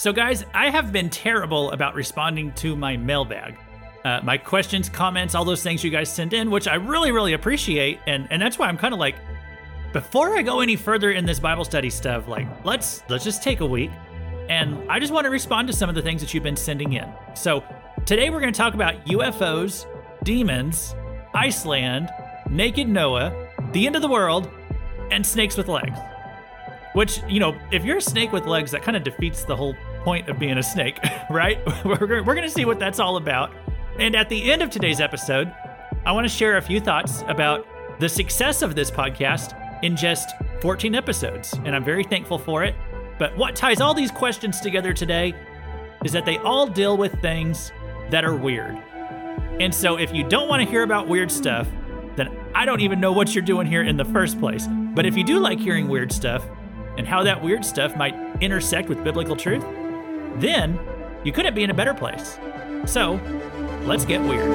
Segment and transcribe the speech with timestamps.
[0.00, 3.58] So, guys, I have been terrible about responding to my mailbag.
[4.02, 7.34] Uh, my questions, comments, all those things you guys send in, which I really, really
[7.34, 8.00] appreciate.
[8.06, 9.16] And, and that's why I'm kind of like,
[9.92, 13.60] before I go any further in this Bible study stuff, like let's let's just take
[13.60, 13.90] a week,
[14.48, 16.94] and I just want to respond to some of the things that you've been sending
[16.94, 17.12] in.
[17.34, 17.62] So
[18.06, 19.84] today we're going to talk about UFOs,
[20.24, 20.94] demons,
[21.34, 22.08] Iceland,
[22.48, 24.48] naked Noah, the end of the world,
[25.10, 25.98] and snakes with legs.
[26.94, 29.76] Which you know, if you're a snake with legs, that kind of defeats the whole
[30.04, 30.98] point of being a snake,
[31.30, 31.58] right?
[31.84, 33.52] we're going to see what that's all about.
[33.98, 35.52] And at the end of today's episode,
[36.04, 37.66] I want to share a few thoughts about
[38.00, 40.30] the success of this podcast in just
[40.62, 42.74] 14 episodes, and I'm very thankful for it.
[43.18, 45.34] But what ties all these questions together today
[46.04, 47.72] is that they all deal with things
[48.10, 48.82] that are weird.
[49.60, 51.68] And so if you don't want to hear about weird stuff,
[52.16, 54.66] then I don't even know what you're doing here in the first place.
[54.94, 56.46] But if you do like hearing weird stuff
[56.96, 59.64] and how that weird stuff might intersect with biblical truth,
[60.40, 60.78] then
[61.24, 62.38] you couldn't be in a better place.
[62.86, 63.20] So,
[63.84, 64.48] let's get weird.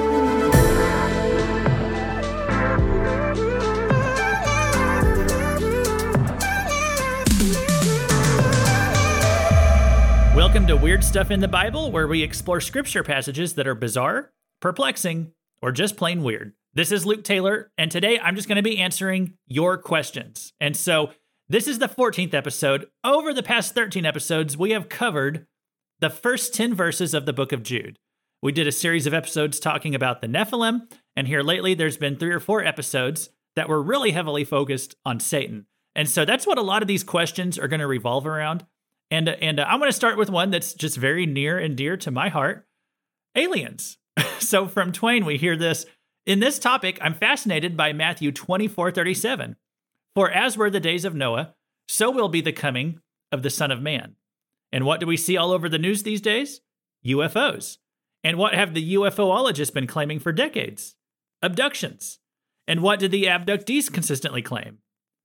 [10.34, 14.32] Welcome to Weird Stuff in the Bible, where we explore scripture passages that are bizarre,
[14.60, 16.52] perplexing, or just plain weird.
[16.74, 20.52] This is Luke Taylor, and today I'm just going to be answering your questions.
[20.60, 21.10] And so
[21.48, 22.86] this is the 14th episode.
[23.02, 25.46] Over the past 13 episodes, we have covered
[26.00, 27.98] the first 10 verses of the book of Jude.
[28.42, 32.16] We did a series of episodes talking about the Nephilim, and here lately there's been
[32.16, 35.66] three or four episodes that were really heavily focused on Satan.
[35.94, 38.66] And so that's what a lot of these questions are going to revolve around.
[39.10, 41.96] And and uh, I'm going to start with one that's just very near and dear
[41.98, 42.66] to my heart:
[43.34, 43.98] aliens.
[44.38, 45.86] so from Twain, we hear this
[46.26, 46.98] in this topic.
[47.00, 49.56] I'm fascinated by Matthew 24:37.
[50.14, 51.54] For as were the days of Noah,
[51.88, 53.00] so will be the coming
[53.32, 54.16] of the Son of Man.
[54.72, 56.60] And what do we see all over the news these days?
[57.04, 57.78] UFOs.
[58.24, 60.96] And what have the UFOologists been claiming for decades?
[61.42, 62.18] Abductions.
[62.66, 64.78] And what do the abductees consistently claim?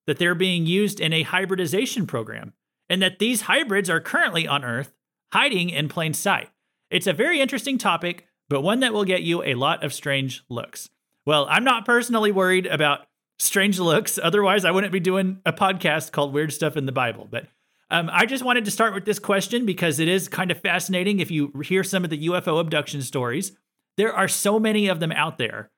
[0.08, 2.54] That they're being used in a hybridization program
[2.90, 4.94] and that these hybrids are currently on Earth,
[5.32, 6.50] hiding in plain sight.
[6.90, 10.44] It's a very interesting topic, but one that will get you a lot of strange
[10.50, 10.90] looks.
[11.26, 13.08] Well, I'm not personally worried about
[13.40, 14.20] strange looks.
[14.22, 17.28] Otherwise, I wouldn't be doing a podcast called Weird Stuff in the Bible.
[17.32, 17.48] But
[17.92, 21.20] um, I just wanted to start with this question because it is kind of fascinating.
[21.20, 23.52] If you hear some of the UFO abduction stories,
[23.98, 25.70] there are so many of them out there,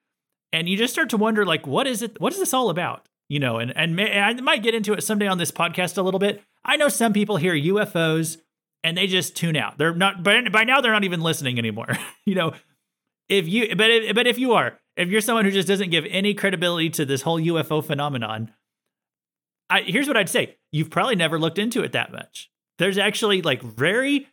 [0.52, 2.20] and you just start to wonder, like, what is it?
[2.20, 3.08] What is this all about?
[3.28, 5.98] You know, and and, may, and I might get into it someday on this podcast
[5.98, 6.42] a little bit.
[6.64, 8.38] I know some people hear UFOs
[8.84, 9.78] and they just tune out.
[9.78, 11.88] They're not, but by now they're not even listening anymore.
[12.24, 12.52] you know,
[13.28, 16.04] if you, but if, but if you are, if you're someone who just doesn't give
[16.08, 18.52] any credibility to this whole UFO phenomenon,
[19.70, 22.50] I, here's what I'd say: you've probably never looked into it that much.
[22.78, 24.28] There's actually like very,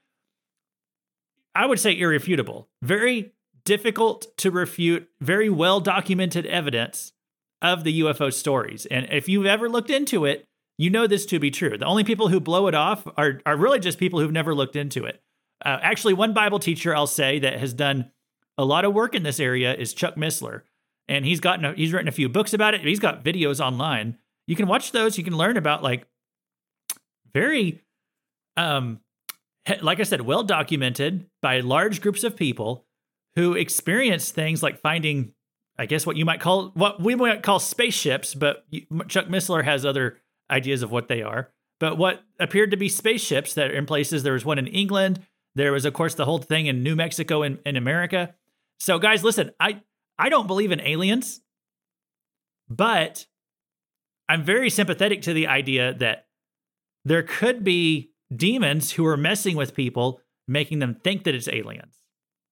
[1.53, 3.34] I would say irrefutable, very
[3.66, 7.14] difficult to refute, very well documented evidence
[7.62, 8.86] of the UFO stories.
[8.88, 10.47] And if you've ever looked into it,
[10.78, 11.78] you know this to be true.
[11.78, 14.75] The only people who blow it off are, are really just people who've never looked
[14.75, 15.22] into it.
[15.63, 18.12] Uh, actually, one Bible teacher I'll say that has done
[18.58, 20.62] a lot of work in this area is Chuck Missler,
[21.08, 22.81] and he's gotten a, he's written a few books about it.
[22.81, 24.18] He's got videos online.
[24.51, 25.17] You can watch those.
[25.17, 26.06] You can learn about like
[27.34, 27.81] very,
[28.57, 29.00] um,
[29.81, 32.85] like I said, well documented by large groups of people
[33.38, 35.31] who experience things like finding,
[35.78, 38.66] I guess, what you might call what we might call spaceships, but
[39.07, 40.17] Chuck Missler has other
[40.50, 41.53] ideas of what they are.
[41.79, 45.25] But what appeared to be spaceships that are in places, there was one in England.
[45.56, 48.35] There was, of course, the whole thing in New Mexico in, in America.
[48.81, 49.81] So, guys, listen, I,
[50.19, 51.39] I don't believe in aliens,
[52.68, 53.28] but
[54.31, 56.28] I'm very sympathetic to the idea that
[57.03, 61.96] there could be demons who are messing with people, making them think that it's aliens.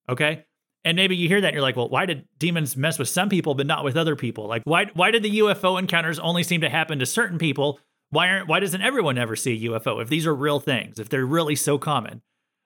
[0.10, 0.46] Okay.
[0.84, 3.30] And maybe you hear that and you're like, well, why did demons mess with some
[3.30, 4.48] people but not with other people?
[4.48, 7.80] Like, why why did the UFO encounters only seem to happen to certain people
[8.10, 11.10] why aren't why doesn't everyone ever see a UFO if these are real things, if
[11.10, 12.22] they're really so common?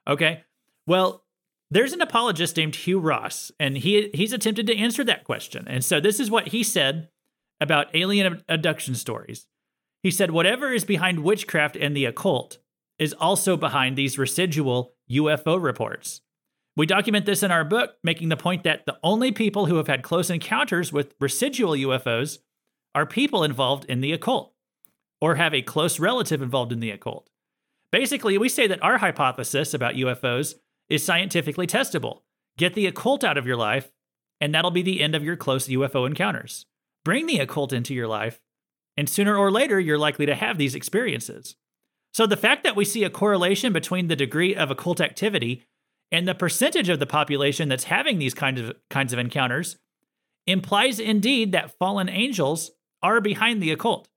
[0.08, 0.44] Okay.
[0.88, 1.24] Well,
[1.70, 5.68] there's an apologist named Hugh Ross, and he he's attempted to answer that question.
[5.68, 7.10] And so this is what he said
[7.64, 9.48] about alien abduction stories.
[10.04, 12.58] He said, whatever is behind witchcraft and the occult
[13.00, 16.20] is also behind these residual UFO reports.
[16.76, 19.88] We document this in our book, making the point that the only people who have
[19.88, 22.40] had close encounters with residual UFOs
[22.94, 24.54] are people involved in the occult
[25.22, 27.30] or have a close relative involved in the occult.
[27.92, 30.56] Basically, we say that our hypothesis about UFOs
[30.90, 32.24] is scientifically testable.
[32.58, 33.94] Get the occult out of your life,
[34.42, 36.66] and that'll be the end of your close UFO encounters.
[37.06, 38.40] Bring the occult into your life,
[38.96, 41.56] and sooner or later, you're likely to have these experiences.
[42.14, 45.66] So the fact that we see a correlation between the degree of occult activity
[46.12, 49.78] and the percentage of the population that's having these kinds of kinds of encounters
[50.46, 52.72] implies indeed that fallen angels
[53.02, 54.08] are behind the occult.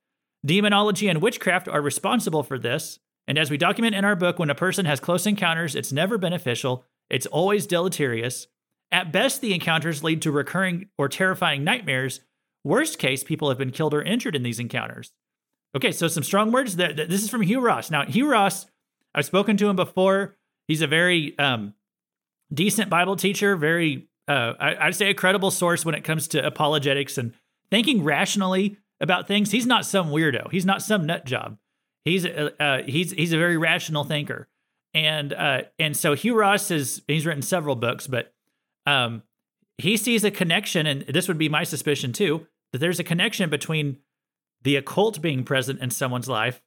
[0.44, 4.50] Demonology and witchcraft are responsible for this, and as we document in our book, when
[4.50, 8.46] a person has close encounters, it's never beneficial, it's always deleterious.
[8.92, 12.20] At best, the encounters lead to recurring or terrifying nightmares.
[12.66, 15.12] Worst case, people have been killed or injured in these encounters.
[15.76, 16.74] Okay, so some strong words.
[16.74, 16.92] There.
[16.92, 17.92] This is from Hugh Ross.
[17.92, 18.66] Now, Hugh Ross,
[19.14, 20.34] I've spoken to him before.
[20.66, 21.74] He's a very um,
[22.52, 26.44] decent Bible teacher, very, uh, I, I'd say, a credible source when it comes to
[26.44, 27.34] apologetics and
[27.70, 29.52] thinking rationally about things.
[29.52, 30.50] He's not some weirdo.
[30.50, 31.58] He's not some nut job.
[32.04, 34.48] He's a, uh, he's he's a very rational thinker,
[34.92, 38.34] and uh, and so Hugh Ross has he's written several books, but
[38.86, 39.22] um,
[39.78, 43.50] he sees a connection, and this would be my suspicion too, that there's a connection
[43.50, 43.98] between
[44.62, 46.60] the occult being present in someone's life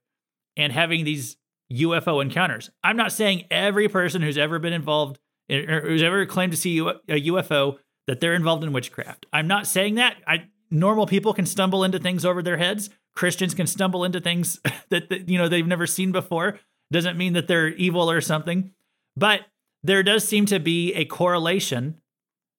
[0.55, 1.37] and having these
[1.71, 2.69] UFO encounters.
[2.83, 5.19] I'm not saying every person who's ever been involved
[5.49, 9.25] or who's ever claimed to see a UFO that they're involved in witchcraft.
[9.31, 10.17] I'm not saying that.
[10.25, 12.89] I normal people can stumble into things over their heads.
[13.15, 14.59] Christians can stumble into things
[14.89, 16.59] that, that you know they've never seen before.
[16.91, 18.71] Doesn't mean that they're evil or something,
[19.15, 19.41] but
[19.83, 22.01] there does seem to be a correlation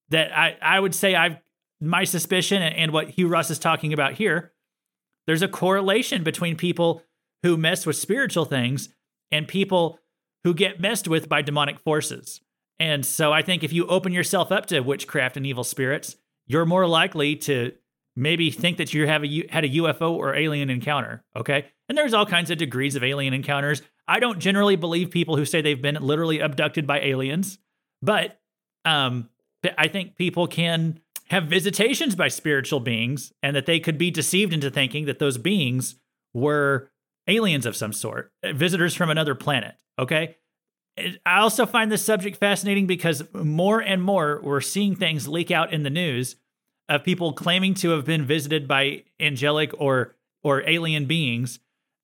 [0.09, 1.37] that I I would say I've
[1.81, 4.53] my suspicion and what Hugh Ross is talking about here.
[5.27, 7.03] There's a correlation between people
[7.43, 8.89] who mess with spiritual things
[9.31, 9.99] and people
[10.43, 12.41] who get messed with by demonic forces.
[12.79, 16.15] And so I think if you open yourself up to witchcraft and evil spirits,
[16.47, 17.73] you're more likely to
[18.15, 21.23] maybe think that you have a, had a UFO or alien encounter.
[21.35, 21.67] Okay.
[21.87, 23.81] And there's all kinds of degrees of alien encounters.
[24.07, 27.59] I don't generally believe people who say they've been literally abducted by aliens,
[28.01, 28.39] but
[28.83, 29.29] um,
[29.77, 30.99] I think people can
[31.31, 35.37] have visitations by spiritual beings and that they could be deceived into thinking that those
[35.37, 35.95] beings
[36.33, 36.91] were
[37.25, 39.75] aliens of some sort, visitors from another planet.
[39.97, 40.35] Okay.
[41.25, 45.71] I also find this subject fascinating because more and more we're seeing things leak out
[45.71, 46.35] in the news
[46.89, 51.59] of people claiming to have been visited by angelic or or alien beings.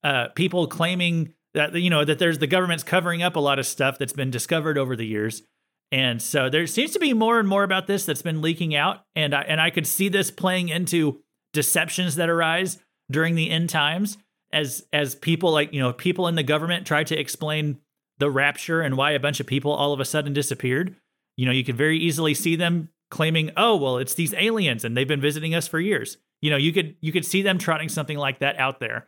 [0.06, 3.66] Uh, people claiming that you know that there's the government's covering up a lot of
[3.66, 5.44] stuff that's been discovered over the years,
[5.92, 9.06] and so there seems to be more and more about this that's been leaking out,
[9.16, 11.22] and I, and I could see this playing into
[11.54, 12.78] deceptions that arise
[13.10, 14.18] during the end times
[14.52, 17.80] as as people like you know people in the government try to explain
[18.20, 20.96] the rapture and why a bunch of people all of a sudden disappeared.
[21.36, 24.98] You know, you could very easily see them claiming, "Oh, well, it's these aliens and
[24.98, 27.90] they've been visiting us for years." You know, you could you could see them trotting
[27.90, 29.08] something like that out there.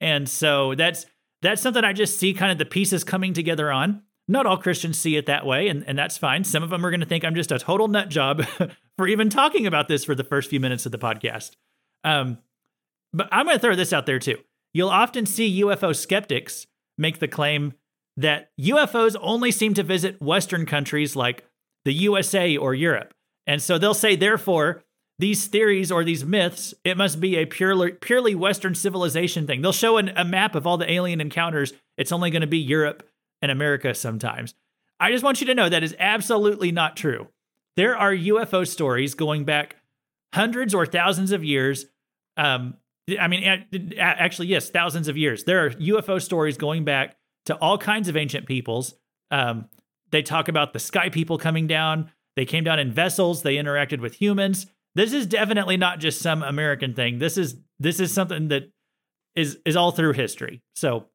[0.00, 1.06] And so that's
[1.40, 4.02] that's something I just see kind of the pieces coming together on.
[4.28, 6.44] Not all Christians see it that way, and, and that's fine.
[6.44, 8.44] Some of them are going to think I'm just a total nut job
[8.96, 11.56] for even talking about this for the first few minutes of the podcast.
[12.04, 12.38] Um,
[13.12, 14.38] but I'm going to throw this out there too.
[14.72, 16.66] You'll often see UFO skeptics
[16.96, 17.74] make the claim
[18.16, 21.44] that UFOs only seem to visit Western countries like
[21.84, 23.14] the USA or Europe.
[23.46, 24.84] And so they'll say, therefore,
[25.18, 29.62] these theories or these myths, it must be a purely purely Western civilization thing.
[29.62, 31.72] They'll show an, a map of all the alien encounters.
[31.96, 33.08] It's only going to be Europe
[33.42, 34.54] and America sometimes.
[34.98, 37.28] I just want you to know that is absolutely not true.
[37.76, 39.76] There are UFO stories going back
[40.32, 41.86] hundreds or thousands of years.
[42.36, 42.74] Um,
[43.18, 43.44] I mean,
[43.98, 45.44] actually, yes, thousands of years.
[45.44, 47.16] There are UFO stories going back
[47.46, 48.94] to all kinds of ancient peoples.
[49.30, 49.68] Um,
[50.10, 52.10] they talk about the sky people coming down.
[52.36, 53.42] They came down in vessels.
[53.42, 54.66] They interacted with humans.
[54.94, 57.18] This is definitely not just some American thing.
[57.18, 58.70] This is this is something that
[59.34, 60.62] is is all through history.
[60.76, 61.06] So,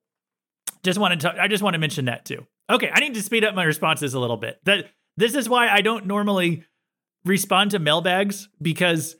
[0.84, 2.46] just wanted to I just want to mention that too.
[2.70, 4.60] Okay, I need to speed up my responses a little bit.
[4.66, 6.66] That this is why I don't normally
[7.26, 9.16] respond to mailbags because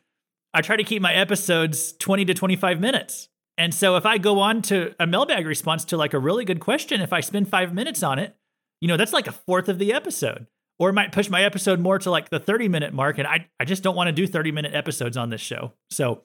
[0.54, 3.30] I try to keep my episodes 20 to 25 minutes.
[3.58, 6.60] And so if I go on to a mailbag response to like a really good
[6.60, 8.36] question, if I spend five minutes on it,
[8.82, 10.48] you know, that's like a fourth of the episode.
[10.80, 13.18] Or might push my episode more to like the 30 minute mark.
[13.18, 15.74] And I, I just don't want to do 30 minute episodes on this show.
[15.90, 16.22] So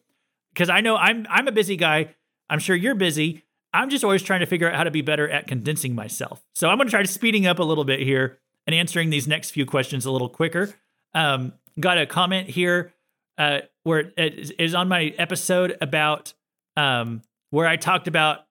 [0.53, 2.15] because I know I'm I'm a busy guy.
[2.51, 3.45] I'm sure you're busy.
[3.73, 6.45] I'm just always trying to figure out how to be better at condensing myself.
[6.55, 9.27] So I'm going to try to speeding up a little bit here and answering these
[9.27, 10.75] next few questions a little quicker.
[11.15, 12.93] Um, got a comment here
[13.39, 16.35] uh, where it is on my episode about
[16.77, 18.47] um, where I talked about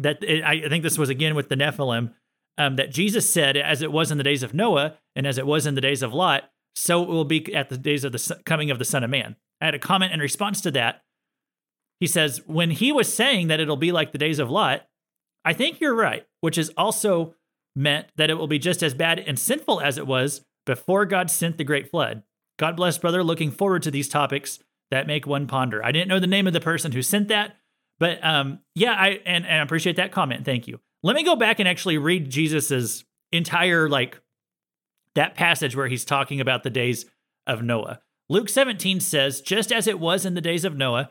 [0.00, 0.22] that.
[0.22, 2.12] It, I think this was again with the Nephilim,
[2.58, 5.46] um, that Jesus said, as it was in the days of Noah and as it
[5.46, 8.40] was in the days of Lot, so it will be at the days of the
[8.44, 9.36] coming of the Son of Man.
[9.60, 11.02] I had a comment in response to that.
[12.02, 14.88] He says, when he was saying that it'll be like the days of Lot,
[15.44, 17.36] I think you're right, which is also
[17.76, 21.30] meant that it will be just as bad and sinful as it was before God
[21.30, 22.24] sent the great flood.
[22.58, 23.22] God bless, brother.
[23.22, 24.58] Looking forward to these topics
[24.90, 25.80] that make one ponder.
[25.84, 27.54] I didn't know the name of the person who sent that,
[28.00, 30.44] but um, yeah, I and, and I appreciate that comment.
[30.44, 30.80] Thank you.
[31.04, 34.20] Let me go back and actually read Jesus's entire like
[35.14, 37.06] that passage where he's talking about the days
[37.46, 38.00] of Noah.
[38.28, 41.10] Luke 17 says, Just as it was in the days of Noah,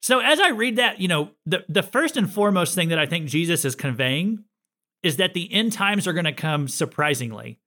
[0.00, 3.06] So as I read that, you know, the, the first and foremost thing that I
[3.06, 4.44] think Jesus is conveying
[5.02, 7.60] is that the end times are going to come surprisingly.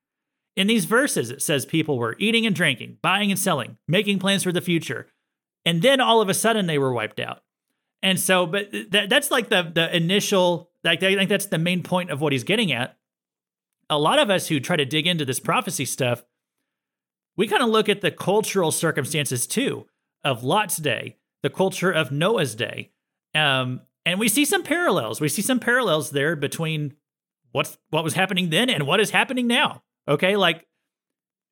[0.56, 4.44] In these verses, it says people were eating and drinking, buying and selling, making plans
[4.44, 5.08] for the future.
[5.66, 7.44] And then all of a sudden they were wiped out.
[8.04, 11.84] And so, but that, that's like the, the initial, like, I think that's the main
[11.84, 12.98] point of what he's getting at.
[13.90, 16.24] A lot of us who try to dig into this prophecy stuff,
[17.38, 19.86] we kind of look at the cultural circumstances too
[20.24, 22.92] of Lot's day, the culture of Noah's day.
[23.34, 25.22] Um, and we see some parallels.
[25.22, 26.94] We see some parallels there between
[27.52, 29.84] what's what was happening then and what is happening now.
[30.08, 30.68] Okay, like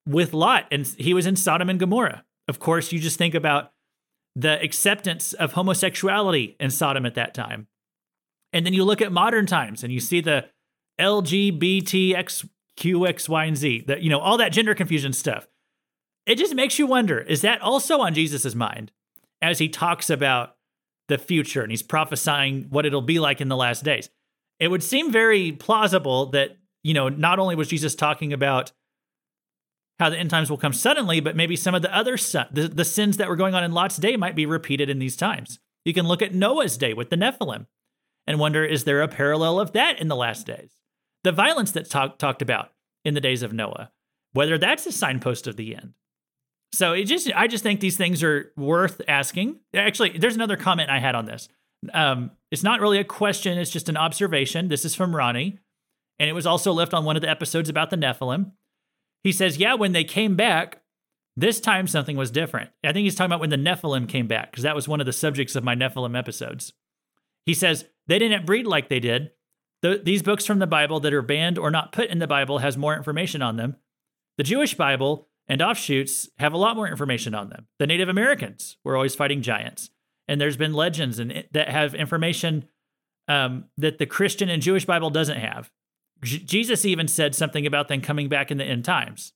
[0.05, 2.23] with Lot, and he was in Sodom and Gomorrah.
[2.47, 3.71] Of course, you just think about
[4.35, 7.67] the acceptance of homosexuality in Sodom at that time.
[8.51, 10.45] And then you look at modern times and you see the
[10.99, 12.47] LGBTQXY
[13.47, 15.47] and Z, that you know, all that gender confusion stuff.
[16.25, 18.91] It just makes you wonder, is that also on Jesus's mind
[19.41, 20.55] as he talks about
[21.07, 24.09] the future and he's prophesying what it'll be like in the last days?
[24.59, 28.71] It would seem very plausible that you know, not only was Jesus talking about
[29.99, 32.85] how the end times will come suddenly, but maybe some of the other the, the
[32.85, 35.59] sins that were going on in Lot's day might be repeated in these times.
[35.83, 37.67] You can look at Noah's day with the Nephilim
[38.25, 40.77] and wonder is there a parallel of that in the last days?
[41.23, 42.71] The violence that's talk, talked about
[43.03, 43.91] in the days of Noah,
[44.31, 45.93] whether that's a signpost of the end.
[46.71, 49.59] So it just I just think these things are worth asking.
[49.73, 51.49] Actually, there's another comment I had on this.
[51.93, 54.67] Um, it's not really a question, it's just an observation.
[54.67, 55.59] This is from Ronnie
[56.19, 58.51] and it was also left on one of the episodes about the Nephilim.
[59.23, 60.81] He says, Yeah, when they came back,
[61.35, 62.69] this time something was different.
[62.83, 65.05] I think he's talking about when the Nephilim came back, because that was one of
[65.05, 66.73] the subjects of my Nephilim episodes.
[67.45, 69.31] He says, They didn't breed like they did.
[69.81, 72.57] The, these books from the Bible that are banned or not put in the Bible
[72.57, 73.77] has more information on them.
[74.37, 77.67] The Jewish Bible and offshoots have a lot more information on them.
[77.79, 79.89] The Native Americans were always fighting giants.
[80.27, 82.69] And there's been legends and that have information
[83.27, 85.71] um, that the Christian and Jewish Bible doesn't have.
[86.23, 89.33] J- Jesus even said something about them coming back in the end times.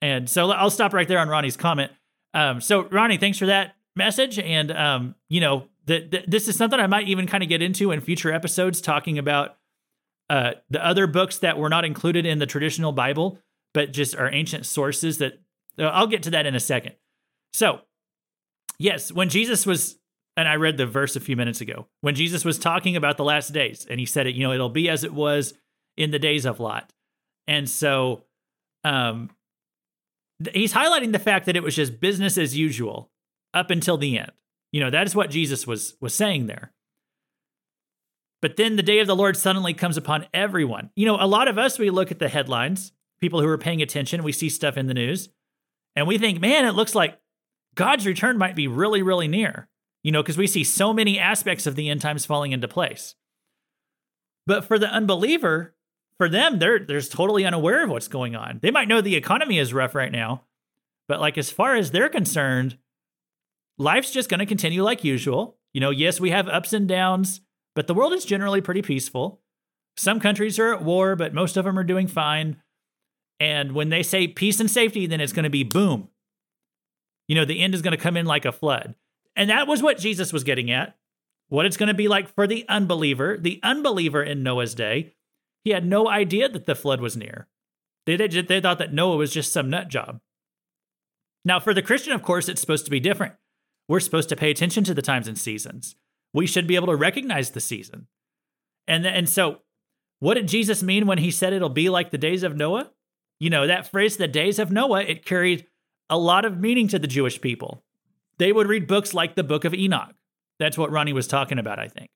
[0.00, 1.92] And so I'll stop right there on Ronnie's comment.
[2.32, 4.38] Um, so Ronnie, thanks for that message.
[4.38, 7.90] And um, you know, the, this is something I might even kind of get into
[7.90, 9.56] in future episodes, talking about
[10.30, 13.38] uh, the other books that were not included in the traditional Bible,
[13.74, 15.18] but just our ancient sources.
[15.18, 15.40] That
[15.78, 16.94] uh, I'll get to that in a second.
[17.52, 17.80] So,
[18.78, 19.98] yes, when Jesus was,
[20.36, 23.24] and I read the verse a few minutes ago, when Jesus was talking about the
[23.24, 25.54] last days, and he said it, you know, it'll be as it was
[25.96, 26.92] in the days of Lot.
[27.46, 28.24] And so
[28.84, 29.30] um,
[30.52, 33.10] he's highlighting the fact that it was just business as usual
[33.54, 34.32] up until the end.
[34.72, 36.72] You know, that is what Jesus was was saying there.
[38.40, 40.90] But then the day of the Lord suddenly comes upon everyone.
[40.96, 43.80] You know, a lot of us we look at the headlines, people who are paying
[43.80, 45.30] attention, we see stuff in the news,
[45.96, 47.18] and we think, "Man, it looks like
[47.74, 49.68] God's return might be really really near."
[50.02, 53.14] You know, because we see so many aspects of the end times falling into place.
[54.46, 55.76] But for the unbeliever,
[56.18, 58.58] for them, they're they're totally unaware of what's going on.
[58.60, 60.44] They might know the economy is rough right now,
[61.08, 62.78] but like as far as they're concerned,
[63.78, 65.58] life's just going to continue like usual.
[65.72, 67.40] You know, yes, we have ups and downs,
[67.74, 69.40] but the world is generally pretty peaceful.
[69.96, 72.60] Some countries are at war, but most of them are doing fine.
[73.40, 76.08] And when they say peace and safety, then it's going to be boom.
[77.28, 78.94] You know, the end is going to come in like a flood.
[79.34, 80.96] And that was what Jesus was getting at.
[81.48, 85.14] What it's going to be like for the unbeliever, the unbeliever in Noah's day,
[85.64, 87.48] he had no idea that the flood was near.
[88.06, 90.20] They, they, thought that Noah was just some nut job.
[91.44, 93.34] Now, for the Christian, of course, it's supposed to be different.
[93.88, 95.96] We're supposed to pay attention to the times and seasons.
[96.32, 98.06] We should be able to recognize the season.
[98.88, 99.58] And, and so,
[100.18, 102.90] what did Jesus mean when he said it'll be like the days of Noah?
[103.42, 105.66] You know, that phrase, the days of Noah, it carried
[106.08, 107.82] a lot of meaning to the Jewish people.
[108.38, 110.14] They would read books like the book of Enoch.
[110.58, 112.10] That's what Ronnie was talking about, I think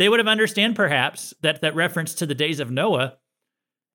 [0.00, 3.18] they would have understand perhaps that that reference to the days of Noah,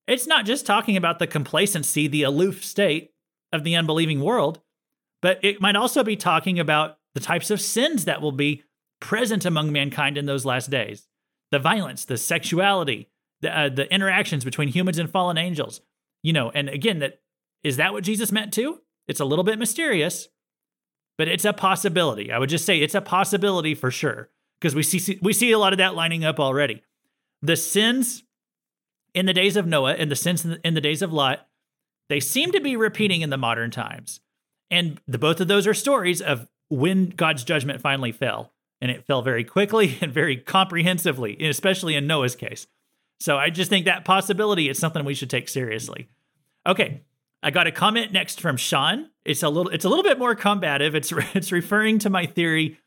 [0.08, 3.10] it's not just talking about the complacency, the aloof state
[3.52, 4.62] of the unbelieving world,
[5.20, 8.62] but it might also be talking about the types of sins that will be
[9.00, 11.08] present among mankind in those last days.
[11.50, 13.10] The violence, the sexuality,
[13.42, 15.82] the, uh, the interactions between humans and fallen angels.
[16.25, 17.20] You know, and again, that
[17.63, 18.82] Is that what Jesus meant too?
[19.08, 20.27] It's a little bit mysterious,
[21.20, 22.32] but it's a possibility.
[22.32, 25.60] I would just say it's a possibility for sure because we see we see a
[25.60, 26.82] lot of that lining up already.
[27.44, 28.24] The sins
[29.13, 31.48] in the days of Noah and the sins in the, in the days of Lot,
[32.10, 34.20] they seem to be repeating in the modern times.
[34.72, 38.51] And the both of those are stories of when God's judgment finally fell.
[38.82, 42.65] And it fell very quickly and very comprehensively, especially in Noah's case.
[43.20, 46.10] So I just think that possibility is something we should take seriously.
[46.67, 47.01] Okay,
[47.43, 49.10] I got a comment next from Sean.
[49.24, 50.95] It's a little it's a little bit more combative.
[50.95, 52.79] It's it's referring to my theory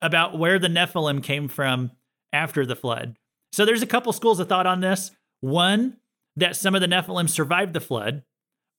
[0.00, 1.90] about where the Nephilim came from
[2.32, 3.16] after the flood.
[3.52, 5.10] So there's a couple schools of thought on this.
[5.40, 5.98] One,
[6.36, 8.22] that some of the Nephilim survived the flood,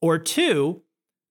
[0.01, 0.83] or two,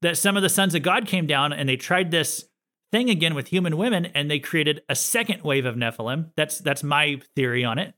[0.03, 2.45] that some of the sons of God came down and they tried this
[2.93, 6.31] thing again with human women and they created a second wave of Nephilim.
[6.37, 7.95] That's that's my theory on it.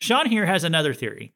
[0.00, 1.34] Sean here has another theory.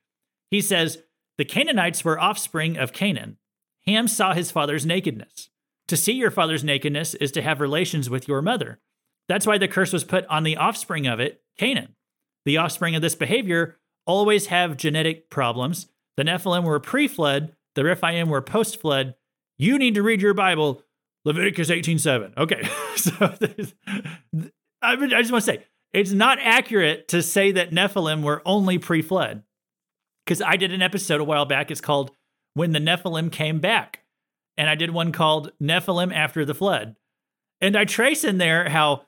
[0.50, 0.98] He says
[1.38, 3.38] the Canaanites were offspring of Canaan.
[3.86, 5.50] Ham saw his father's nakedness.
[5.88, 8.80] To see your father's nakedness is to have relations with your mother.
[9.28, 11.94] That's why the curse was put on the offspring of it, Canaan.
[12.44, 13.76] The offspring of this behavior
[14.06, 15.86] always have genetic problems.
[16.16, 19.14] The Nephilim were pre flood, the Rephaim were post flood.
[19.56, 20.82] You need to read your Bible,
[21.24, 22.36] Leviticus 18:7.
[22.36, 22.62] Okay.
[22.96, 23.12] so
[24.82, 29.02] I just want to say, it's not accurate to say that Nephilim were only pre
[29.02, 29.42] flood.
[30.24, 31.70] Because I did an episode a while back.
[31.70, 32.10] It's called
[32.54, 34.00] When the Nephilim Came Back.
[34.56, 36.96] And I did one called Nephilim After the Flood.
[37.60, 39.06] And I trace in there how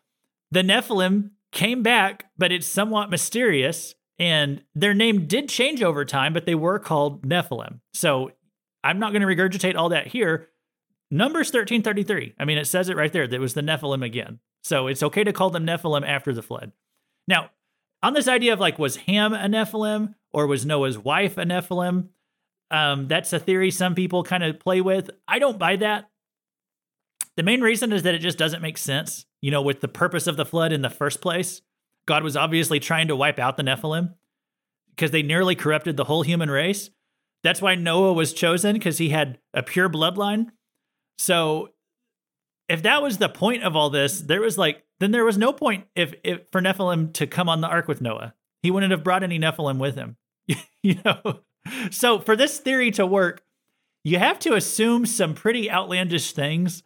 [0.50, 3.94] the Nephilim came back, but it's somewhat mysterious.
[4.18, 7.80] And their name did change over time, but they were called Nephilim.
[7.92, 8.32] So
[8.82, 10.48] I'm not going to regurgitate all that here.
[11.10, 12.34] Numbers 1333.
[12.38, 13.26] I mean, it says it right there.
[13.26, 14.40] That was the Nephilim again.
[14.64, 16.72] So it's okay to call them Nephilim after the flood.
[17.28, 17.50] Now,
[18.02, 22.10] on this idea of like, was Ham a Nephilim or was Noah's wife a Nephilim?
[22.70, 25.10] Um, that's a theory some people kind of play with.
[25.26, 26.10] I don't buy that.
[27.36, 30.26] The main reason is that it just doesn't make sense you know, with the purpose
[30.26, 31.62] of the flood in the first place.
[32.06, 34.14] God was obviously trying to wipe out the Nephilim
[34.90, 36.90] because they nearly corrupted the whole human race.
[37.44, 40.48] That's why Noah was chosen because he had a pure bloodline.
[41.18, 41.68] So
[42.68, 45.52] if that was the point of all this, there was like then there was no
[45.52, 48.34] point if, if for Nephilim to come on the ark with Noah.
[48.62, 50.16] He wouldn't have brought any Nephilim with him.
[50.82, 51.40] you know.
[51.90, 53.42] So for this theory to work,
[54.04, 56.82] you have to assume some pretty outlandish things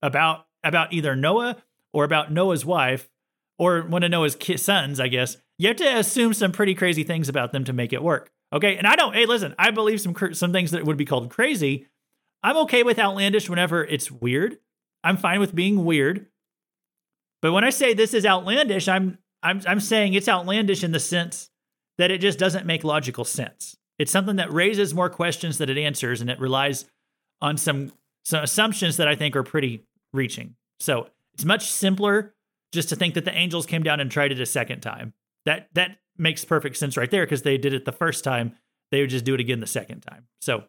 [0.00, 3.10] about about either Noah or about Noah's wife
[3.58, 7.28] or one of Noah's sons, I guess, you have to assume some pretty crazy things
[7.28, 8.32] about them to make it work.
[8.52, 8.76] Okay.
[8.76, 11.86] And I don't, hey, listen, I believe some, some things that would be called crazy.
[12.42, 14.58] I'm okay with outlandish whenever it's weird.
[15.04, 16.26] I'm fine with being weird.
[17.40, 20.98] But when I say this is outlandish, I'm, I'm, I'm saying it's outlandish in the
[20.98, 21.50] sense
[21.98, 23.76] that it just doesn't make logical sense.
[23.98, 26.86] It's something that raises more questions than it answers, and it relies
[27.40, 27.92] on some,
[28.24, 30.56] some assumptions that I think are pretty reaching.
[30.80, 32.34] So it's much simpler
[32.72, 35.12] just to think that the angels came down and tried it a second time.
[35.44, 38.56] That that makes perfect sense right there because they did it the first time.
[38.90, 40.26] They would just do it again the second time.
[40.40, 40.64] So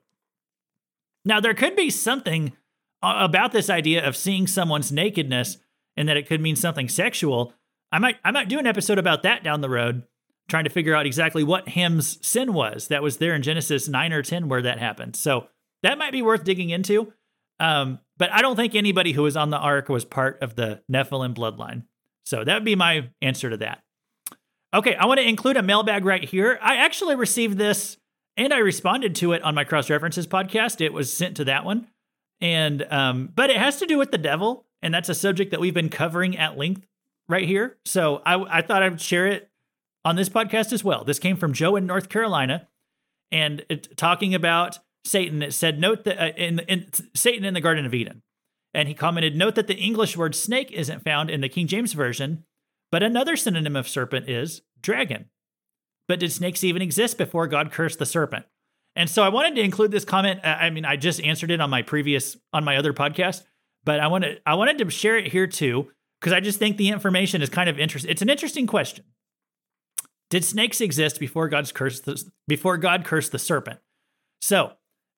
[1.25, 2.53] now there could be something
[3.01, 5.57] about this idea of seeing someone's nakedness
[5.97, 7.53] and that it could mean something sexual.
[7.91, 10.03] I might I might do an episode about that down the road,
[10.49, 12.87] trying to figure out exactly what Ham's sin was.
[12.87, 15.15] That was there in Genesis 9 or 10 where that happened.
[15.15, 15.47] So
[15.83, 17.13] that might be worth digging into.
[17.59, 20.81] Um, but I don't think anybody who was on the ark was part of the
[20.91, 21.83] Nephilim bloodline.
[22.25, 23.83] So that would be my answer to that.
[24.73, 26.57] Okay, I want to include a mailbag right here.
[26.61, 27.97] I actually received this
[28.35, 30.81] and I responded to it on my cross references podcast.
[30.81, 31.87] It was sent to that one.
[32.41, 35.61] And um, but it has to do with the devil, and that's a subject that
[35.61, 36.85] we've been covering at length
[37.29, 37.77] right here.
[37.85, 39.49] So I, I thought I'd share it
[40.05, 41.03] on this podcast as well.
[41.03, 42.67] This came from Joe in North Carolina,
[43.31, 47.61] and it, talking about Satan, it said, note that uh, in, in Satan in the
[47.61, 48.21] Garden of Eden.
[48.73, 51.93] And he commented, note that the English word snake isn't found in the King James
[51.93, 52.43] Version,
[52.91, 55.29] but another synonym of serpent is dragon.
[56.07, 58.45] But did snakes even exist before God cursed the serpent?
[58.95, 60.41] And so I wanted to include this comment.
[60.43, 63.43] I mean, I just answered it on my previous on my other podcast,
[63.83, 65.89] but I wanted I wanted to share it here too
[66.19, 68.11] because I just think the information is kind of interesting.
[68.11, 69.05] It's an interesting question.
[70.33, 73.79] Did snakes exist before God's cursed the, before God cursed the serpent?
[74.41, 74.71] So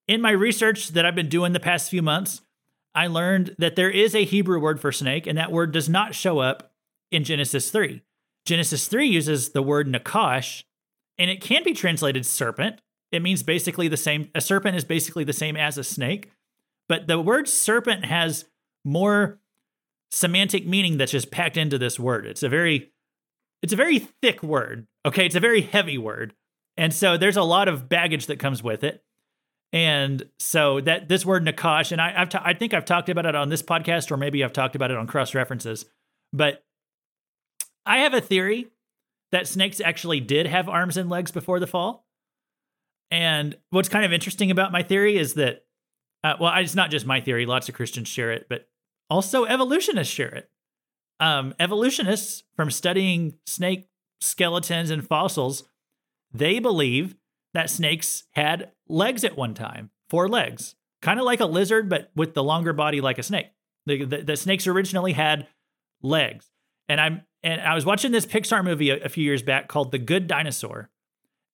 [0.09, 2.41] in my research that I've been doing the past few months,
[2.93, 6.15] I learned that there is a Hebrew word for snake, and that word does not
[6.15, 6.73] show up
[7.13, 8.01] in Genesis 3.
[8.45, 10.65] Genesis 3 uses the word nakash,
[11.17, 12.81] and it can be translated serpent.
[13.13, 14.29] It means basically the same.
[14.35, 16.29] A serpent is basically the same as a snake,
[16.89, 18.49] but the word serpent has
[18.83, 19.39] more
[20.11, 22.25] semantic meaning that's just packed into this word.
[22.25, 22.91] It's a very
[23.61, 24.87] it's a very thick word.
[25.05, 26.33] Okay, it's a very heavy word.
[26.77, 29.03] And so there's a lot of baggage that comes with it.
[29.73, 33.35] And so that this word nakash, and I, have I think I've talked about it
[33.35, 35.85] on this podcast, or maybe I've talked about it on cross references,
[36.31, 36.63] but
[37.85, 38.67] I have a theory
[39.31, 42.07] that snakes actually did have arms and legs before the fall.
[43.11, 45.65] And what's kind of interesting about my theory is that,
[46.23, 48.67] uh, well, it's not just my theory, lots of Christians share it, but
[49.09, 50.49] also evolutionists share it.
[51.19, 53.87] Um, evolutionists, from studying snake
[54.19, 55.63] skeletons and fossils,
[56.33, 57.15] they believe
[57.53, 62.11] that snakes had legs at one time, four legs, kind of like a lizard, but
[62.15, 63.47] with the longer body like a snake.
[63.85, 65.47] The, the, the, snakes originally had
[66.01, 66.49] legs.
[66.89, 69.91] And I'm and I was watching this Pixar movie a, a few years back called
[69.91, 70.89] The Good Dinosaur.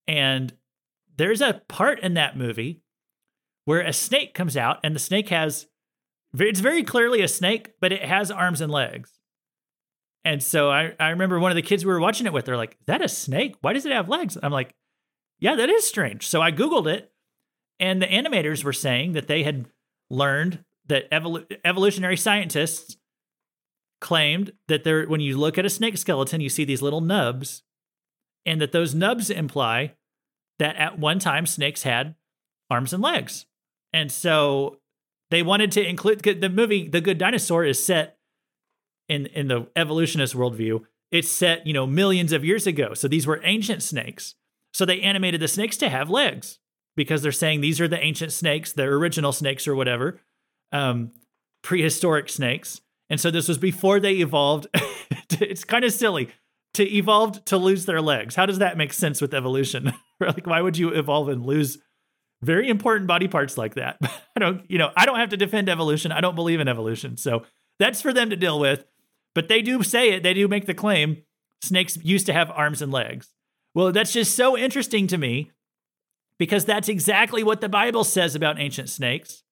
[0.08, 0.54] And
[1.18, 2.82] there's a part in that movie
[3.66, 5.68] where a snake comes out and the snake has
[6.34, 9.20] it's very clearly a snake, but it has arms and legs.
[10.24, 12.58] And so I, I remember one of the kids we were watching it with, they're
[12.58, 13.56] like, Is that a snake?
[13.62, 14.38] Why does it have legs?
[14.42, 14.76] I'm like,
[15.42, 16.28] yeah, that is strange.
[16.28, 17.12] So I Googled it,
[17.80, 19.66] and the animators were saying that they had
[20.10, 22.96] learned that evol- evolutionary scientists
[24.00, 27.64] claimed that there, when you look at a snake skeleton, you see these little nubs,
[28.46, 29.96] and that those nubs imply
[30.60, 32.16] that at one time snakes had
[32.70, 33.48] arms and legs.
[33.92, 34.78] And so
[35.32, 38.18] they wanted to include the movie The Good Dinosaur is set
[39.12, 40.82] in in the evolutionist worldview.
[41.12, 42.94] It's set, you know, millions of years ago.
[42.94, 44.36] So these were ancient snakes.
[44.74, 46.60] So they animated the snakes to have legs
[46.96, 50.22] because they're saying these are the ancient snakes, the original snakes or whatever,
[50.72, 51.12] um,
[51.62, 52.80] prehistoric snakes.
[53.10, 54.68] And so this was before they evolved.
[55.42, 56.30] it's kind of silly
[56.76, 58.36] to evolve to lose their legs.
[58.36, 59.92] How does that make sense with evolution?
[60.22, 61.78] like, why would you evolve and lose
[62.42, 63.98] very important body parts like that?
[64.36, 66.14] I don't, you know, I don't have to defend evolution.
[66.14, 67.18] I don't believe in evolution.
[67.18, 67.44] So
[67.80, 68.86] that's for them to deal with.
[69.34, 71.24] But they do say it, they do make the claim
[71.62, 73.30] snakes used to have arms and legs.
[73.74, 75.52] Well, that's just so interesting to me
[76.38, 79.44] because that's exactly what the Bible says about ancient snakes,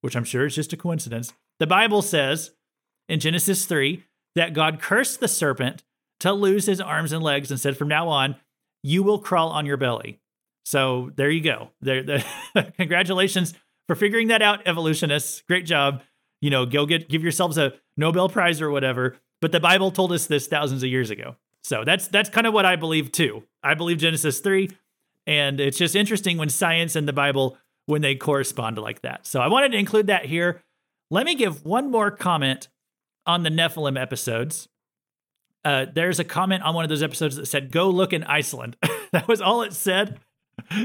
[0.00, 1.32] which I'm sure is just a coincidence.
[1.58, 2.50] The Bible says
[3.08, 5.82] in Genesis 3 that God cursed the serpent
[6.20, 8.36] to lose his arms and legs and said, From now on,
[8.82, 10.20] you will crawl on your belly.
[10.64, 11.70] So there you go.
[11.80, 12.24] There, there
[12.76, 13.54] congratulations
[13.86, 15.42] for figuring that out, evolutionists.
[15.48, 16.02] Great job.
[16.42, 19.16] You know, go get give yourselves a Nobel Prize or whatever.
[19.40, 21.36] But the Bible told us this thousands of years ago.
[21.62, 23.44] So that's that's kind of what I believe too.
[23.62, 24.68] I believe Genesis 3
[25.26, 29.26] and it's just interesting when science and the Bible when they correspond like that.
[29.26, 30.62] So I wanted to include that here.
[31.10, 32.68] Let me give one more comment
[33.26, 34.68] on the Nephilim episodes.
[35.64, 38.76] Uh, there's a comment on one of those episodes that said, "Go look in Iceland."
[39.12, 40.18] that was all it said.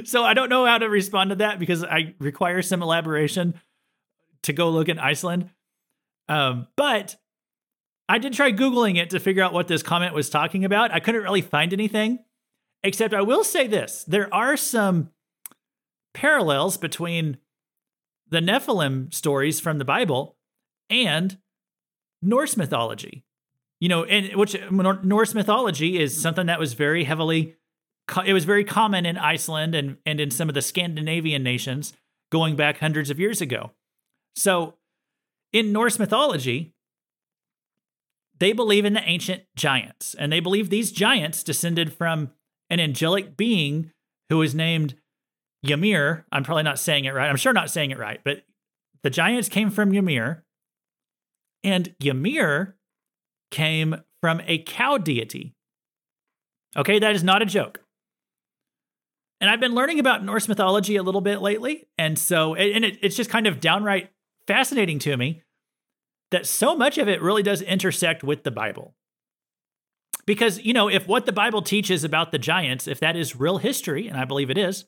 [0.06, 3.56] So I don't know how to respond to that because I require some elaboration
[4.48, 5.50] to go look in Iceland.
[6.28, 7.16] Um, but
[8.10, 10.92] I did try Googling it to figure out what this comment was talking about.
[10.92, 12.20] I couldn't really find anything,
[12.84, 15.12] except I will say this there are some
[16.14, 17.38] parallels between
[18.30, 20.38] the Nephilim stories from the Bible
[20.90, 21.38] and
[22.22, 23.24] Norse mythology.
[23.80, 27.56] You know, and which Norse mythology is something that was very heavily
[28.26, 31.94] it was very common in Iceland and and in some of the Scandinavian nations
[32.32, 33.72] going back hundreds of years ago.
[34.38, 34.76] So,
[35.52, 36.76] in Norse mythology,
[38.39, 42.30] they believe in the ancient giants, and they believe these giants descended from
[42.69, 43.91] an angelic being
[44.30, 44.93] who was named
[45.63, 46.28] Ymir.
[46.32, 47.28] I'm probably not saying it right.
[47.28, 48.43] I'm sure not saying it right, but
[49.02, 50.43] the giants came from Ymir,
[51.63, 52.76] and Ymir
[53.50, 55.56] came from a cow deity.
[56.76, 57.82] Okay, that is not a joke.
[59.41, 61.88] And I've been learning about Norse mythology a little bit lately.
[61.97, 64.12] And so, and it, it's just kind of downright
[64.48, 65.44] fascinating to me
[66.32, 68.96] that so much of it really does intersect with the Bible.
[70.26, 73.60] Because, you know, if what the Bible teaches about the giants, if that is real
[73.60, 74.86] history, and I believe it is,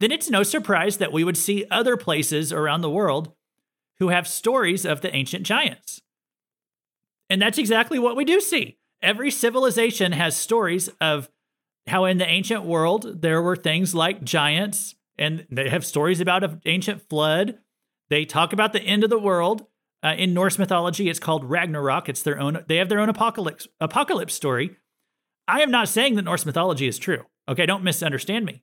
[0.00, 3.32] then it's no surprise that we would see other places around the world
[3.98, 6.00] who have stories of the ancient giants.
[7.30, 8.78] And that's exactly what we do see.
[9.02, 11.28] Every civilization has stories of
[11.86, 16.44] how in the ancient world there were things like giants, and they have stories about
[16.44, 17.58] an ancient flood.
[18.14, 19.66] They talk about the end of the world.
[20.00, 22.08] Uh, in Norse mythology, it's called Ragnarok.
[22.08, 22.64] It's their own.
[22.68, 24.76] They have their own apocalypse apocalypse story.
[25.48, 27.24] I am not saying that Norse mythology is true.
[27.48, 28.62] Okay, don't misunderstand me.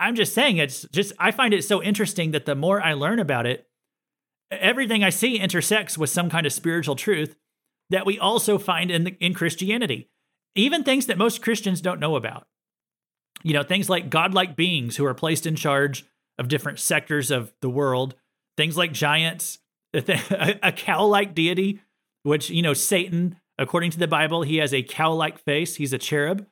[0.00, 3.20] I'm just saying it's just I find it so interesting that the more I learn
[3.20, 3.68] about it,
[4.50, 7.36] everything I see intersects with some kind of spiritual truth
[7.90, 10.10] that we also find in the, in Christianity.
[10.56, 12.48] Even things that most Christians don't know about.
[13.44, 16.04] You know, things like godlike beings who are placed in charge
[16.40, 18.16] of different sectors of the world,
[18.56, 19.58] things like giants,
[19.94, 21.80] a, cow-like deity,
[22.22, 25.76] which you know Satan, according to the Bible, he has a cow-like face.
[25.76, 26.46] He's a cherub,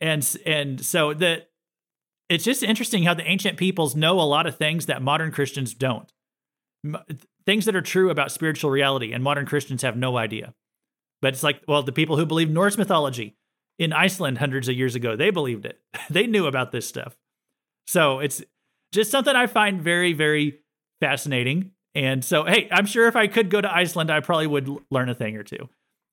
[0.00, 1.46] and and so the
[2.28, 5.74] it's just interesting how the ancient peoples know a lot of things that modern Christians
[5.74, 6.10] don't.
[7.44, 10.54] Things that are true about spiritual reality, and modern Christians have no idea.
[11.20, 13.36] But it's like, well, the people who believe Norse mythology
[13.78, 15.80] in Iceland hundreds of years ago, they believed it.
[16.10, 17.16] they knew about this stuff.
[17.86, 18.42] So it's
[18.92, 20.59] just something I find very, very
[21.00, 21.72] fascinating.
[21.94, 25.08] And so, hey, I'm sure if I could go to Iceland, I probably would learn
[25.08, 25.68] a thing or two.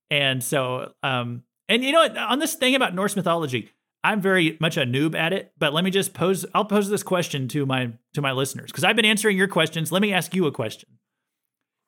[0.10, 2.18] And so, um, and you know what?
[2.18, 3.70] On this thing about Norse mythology,
[4.04, 5.52] I'm very much a noob at it.
[5.58, 6.46] But let me just pose.
[6.56, 9.92] I'll pose this question to my to my listeners because I've been answering your questions.
[9.92, 10.90] Let me ask you a question.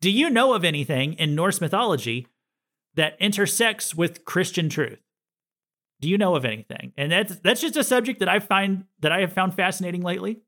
[0.02, 2.28] Do you know of anything in Norse mythology
[2.96, 5.00] that intersects with Christian truth?
[6.02, 6.94] Do you know of anything?
[6.98, 10.42] And that's that's just a subject that I find that I have found fascinating lately.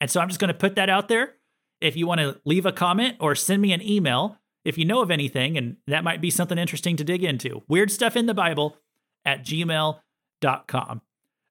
[0.00, 1.34] And so I'm just going to put that out there.
[1.80, 5.00] If you want to leave a comment or send me an email if you know
[5.00, 7.62] of anything, and that might be something interesting to dig into.
[7.68, 8.76] Weird stuff in the Bible
[9.24, 11.02] at gmail.com.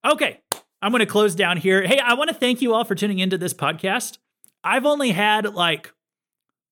[0.05, 0.41] Okay,
[0.81, 1.87] I'm going to close down here.
[1.87, 4.17] Hey, I want to thank you all for tuning into this podcast.
[4.65, 5.93] I've only had like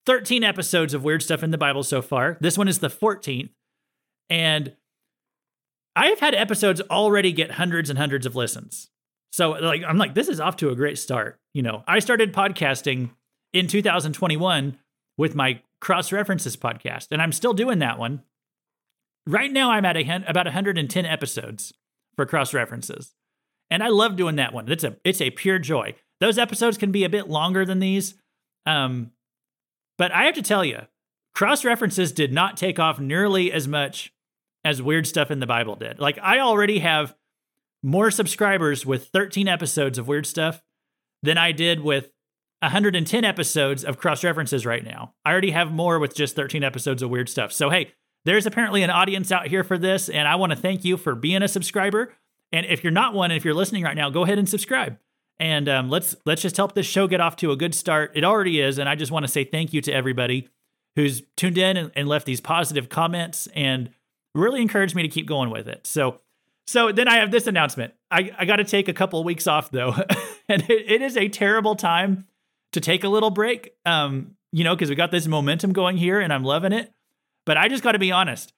[0.05, 2.37] 13 episodes of Weird Stuff in the Bible so far.
[2.41, 3.49] This one is the 14th.
[4.29, 4.75] And
[5.95, 8.89] I have had episodes already get hundreds and hundreds of listens.
[9.31, 11.39] So like I'm like this is off to a great start.
[11.53, 13.11] You know, I started podcasting
[13.53, 14.77] in 2021
[15.17, 18.23] with my cross references podcast and I'm still doing that one.
[19.25, 21.73] Right now I'm at a, about 110 episodes
[22.15, 23.13] for cross references.
[23.69, 24.71] And I love doing that one.
[24.71, 25.95] It's a it's a pure joy.
[26.19, 28.15] Those episodes can be a bit longer than these.
[28.65, 29.11] Um
[29.97, 30.79] but I have to tell you,
[31.35, 34.13] cross references did not take off nearly as much
[34.65, 35.99] as weird stuff in the Bible did.
[35.99, 37.15] Like I already have
[37.83, 40.61] more subscribers with 13 episodes of weird stuff
[41.21, 42.09] than I did with
[42.63, 45.13] 110 episodes of cross references right now.
[45.25, 47.51] I already have more with just 13 episodes of weird stuff.
[47.51, 47.91] So hey,
[48.25, 51.13] there's apparently an audience out here for this and I want to thank you for
[51.13, 52.13] being a subscriber.
[52.51, 54.97] And if you're not one, and if you're listening right now, go ahead and subscribe.
[55.39, 58.11] And um, let's let's just help this show get off to a good start.
[58.15, 60.47] It already is, and I just want to say thank you to everybody
[60.95, 63.89] who's tuned in and, and left these positive comments and
[64.35, 65.87] really encouraged me to keep going with it.
[65.87, 66.21] So,
[66.67, 67.93] so then I have this announcement.
[68.11, 69.95] I, I got to take a couple of weeks off though,
[70.49, 72.27] and it, it is a terrible time
[72.73, 73.73] to take a little break.
[73.85, 76.93] Um, you know, because we got this momentum going here, and I'm loving it.
[77.45, 78.53] But I just got to be honest.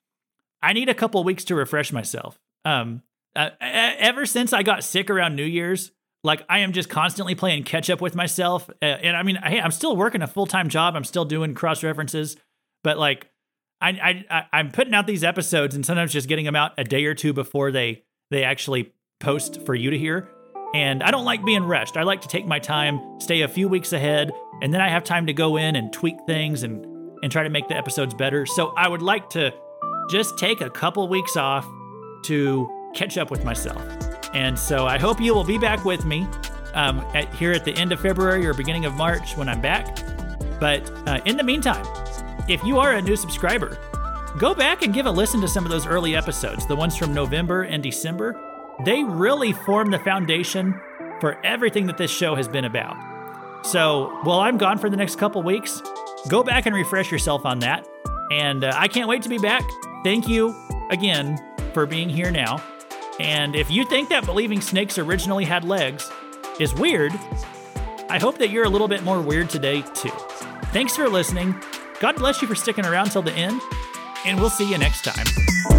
[0.61, 2.39] I need a couple weeks to refresh myself.
[2.65, 3.01] Um,
[3.35, 5.91] uh, ever since I got sick around New Year's,
[6.23, 8.69] like I am just constantly playing catch up with myself.
[8.81, 10.95] Uh, and I mean, hey, I'm still working a full time job.
[10.95, 12.35] I'm still doing cross references,
[12.83, 13.29] but like
[13.81, 17.05] I, I I'm putting out these episodes and sometimes just getting them out a day
[17.05, 20.27] or two before they they actually post for you to hear.
[20.75, 21.95] And I don't like being rushed.
[21.95, 25.05] I like to take my time, stay a few weeks ahead, and then I have
[25.05, 26.85] time to go in and tweak things and
[27.23, 28.45] and try to make the episodes better.
[28.45, 29.53] So I would like to
[30.11, 31.65] just take a couple weeks off
[32.25, 33.81] to catch up with myself.
[34.33, 36.27] And so I hope you will be back with me
[36.73, 39.97] um, at, here at the end of February or beginning of March when I'm back.
[40.59, 41.85] But uh, in the meantime,
[42.49, 43.79] if you are a new subscriber,
[44.37, 47.13] go back and give a listen to some of those early episodes, the ones from
[47.13, 48.54] November and December.
[48.83, 50.79] They really form the foundation
[51.21, 52.95] for everything that this show has been about.
[53.65, 55.81] So while I'm gone for the next couple weeks,
[56.27, 57.87] go back and refresh yourself on that.
[58.31, 59.63] And uh, I can't wait to be back.
[60.03, 60.55] Thank you
[60.89, 61.37] again
[61.73, 62.61] for being here now.
[63.19, 66.11] And if you think that believing snakes originally had legs
[66.59, 67.13] is weird,
[68.09, 70.11] I hope that you're a little bit more weird today, too.
[70.73, 71.55] Thanks for listening.
[71.99, 73.61] God bless you for sticking around till the end,
[74.25, 75.74] and we'll see you next time.